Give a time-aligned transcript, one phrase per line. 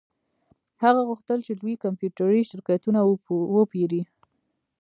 [0.83, 2.99] هغه غوښتل چې لوی کمپیوټري شرکتونه
[3.57, 4.01] وپیري